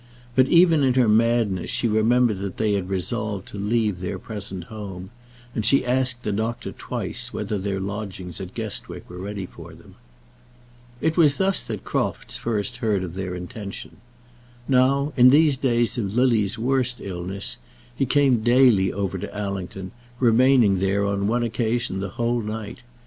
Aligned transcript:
But 0.35 0.47
even 0.47 0.81
in 0.81 0.95
her 0.95 1.07
madness 1.07 1.69
she 1.69 1.87
remembered 1.87 2.39
that 2.39 2.57
they 2.57 2.73
had 2.73 2.89
resolved 2.89 3.47
to 3.49 3.59
leave 3.59 3.99
their 3.99 4.17
present 4.17 4.63
home; 4.63 5.11
and 5.53 5.63
she 5.63 5.85
asked 5.85 6.23
the 6.23 6.31
doctor 6.31 6.71
twice 6.71 7.31
whether 7.31 7.59
their 7.59 7.79
lodgings 7.79 8.39
in 8.39 8.49
Guestwick 8.55 9.07
were 9.07 9.19
ready 9.19 9.45
for 9.45 9.75
them. 9.75 9.93
It 11.01 11.17
was 11.17 11.35
thus 11.35 11.61
that 11.65 11.83
Crofts 11.83 12.35
first 12.35 12.77
heard 12.77 13.03
of 13.03 13.13
their 13.13 13.35
intention. 13.35 13.97
Now, 14.67 15.13
in 15.15 15.29
these 15.29 15.55
days 15.55 15.99
of 15.99 16.15
Lily's 16.15 16.57
worst 16.57 16.97
illness, 16.99 17.57
he 17.95 18.07
came 18.07 18.41
daily 18.41 18.91
over 18.91 19.19
to 19.19 19.37
Allington, 19.39 19.91
remaining 20.19 20.79
there, 20.79 21.05
on 21.05 21.27
one 21.27 21.43
occasion, 21.43 21.99
the 21.99 22.09
whole 22.17 22.41
night. 22.41 22.81